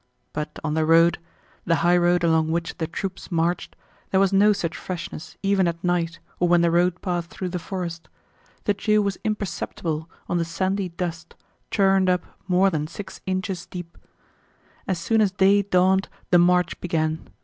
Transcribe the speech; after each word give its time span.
But 0.33 0.57
on 0.63 0.73
the 0.73 0.83
road, 0.83 1.19
the 1.63 1.75
highroad 1.85 2.23
along 2.23 2.47
which 2.49 2.75
the 2.79 2.87
troops 2.87 3.31
marched, 3.31 3.75
there 4.09 4.19
was 4.19 4.33
no 4.33 4.51
such 4.51 4.75
freshness 4.75 5.37
even 5.43 5.67
at 5.67 5.83
night 5.83 6.17
or 6.39 6.47
when 6.47 6.61
the 6.61 6.71
road 6.71 7.03
passed 7.03 7.29
through 7.29 7.49
the 7.49 7.59
forest; 7.59 8.09
the 8.63 8.73
dew 8.73 9.03
was 9.03 9.19
imperceptible 9.23 10.09
on 10.27 10.39
the 10.39 10.43
sandy 10.43 10.89
dust 10.89 11.35
churned 11.69 12.09
up 12.09 12.25
more 12.47 12.71
than 12.71 12.87
six 12.87 13.21
inches 13.27 13.67
deep. 13.67 13.95
As 14.87 14.97
soon 14.97 15.21
as 15.21 15.31
day 15.31 15.61
dawned 15.61 16.09
the 16.31 16.39
march 16.39 16.81
began. 16.81 17.29